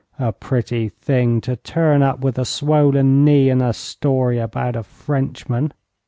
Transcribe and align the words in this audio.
A 0.17 0.33
pretty 0.33 0.89
thing 0.89 1.41
to 1.41 1.55
turn 1.55 2.01
up 2.01 2.21
with 2.21 2.39
a 2.39 2.43
swollen 2.43 3.23
knee 3.23 3.51
and 3.51 3.61
a 3.61 3.71
story 3.71 4.39
about 4.39 4.75
a 4.75 4.81
Frenchman!' 4.81 5.73